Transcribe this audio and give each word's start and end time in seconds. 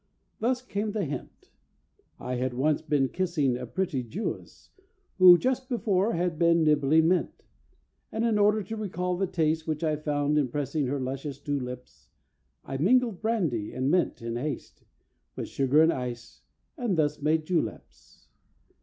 Thus 0.39 0.63
came 0.63 0.93
the 0.93 1.05
hint: 1.05 1.51
I 2.19 2.37
had 2.37 2.55
once 2.55 2.81
been 2.81 3.09
kissing 3.09 3.55
a 3.55 3.67
pretty 3.67 4.01
Jewess, 4.01 4.71
Who 5.19 5.37
just 5.37 5.69
before 5.69 6.13
had 6.13 6.39
been 6.39 6.63
nibbling 6.63 7.07
mint; 7.09 7.43
And 8.11 8.25
in 8.25 8.39
order 8.39 8.63
to 8.63 8.75
recall 8.75 9.15
the 9.15 9.27
taste 9.27 9.67
Which 9.67 9.83
I 9.83 9.95
found 9.97 10.39
in 10.39 10.47
pressing 10.47 10.87
her 10.87 10.99
luscious 10.99 11.37
two 11.37 11.59
lips, 11.59 12.09
I 12.65 12.77
mingled 12.77 13.21
brandy 13.21 13.73
and 13.73 13.91
mint, 13.91 14.23
in 14.23 14.37
haste, 14.37 14.81
With 15.35 15.49
sugar 15.49 15.83
and 15.83 15.93
ice—and 15.93 16.97
thus 16.97 17.21
made 17.21 17.45
Juleps. 17.45 18.27